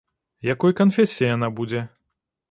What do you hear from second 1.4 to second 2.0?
будзе?